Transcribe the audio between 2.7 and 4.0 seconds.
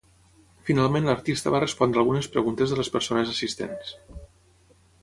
de les persones assistents.